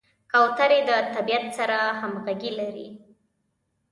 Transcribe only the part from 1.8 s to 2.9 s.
همغږي لري.